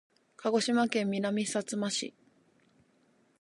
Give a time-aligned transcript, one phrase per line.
[0.37, 2.15] 鹿児島県南さつま市